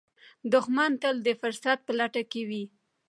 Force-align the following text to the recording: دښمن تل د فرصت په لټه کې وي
دښمن 0.53 0.91
تل 1.01 1.15
د 1.23 1.29
فرصت 1.41 1.77
په 1.87 1.91
لټه 1.99 2.23
کې 2.31 2.41
وي 2.49 2.63